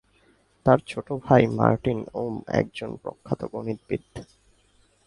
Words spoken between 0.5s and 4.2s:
তার ছোট ভাই মার্টিন ওম একজন প্রখ্যাত গণিতবিদ।